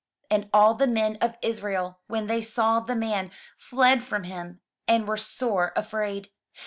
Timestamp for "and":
0.31-0.49, 4.87-5.07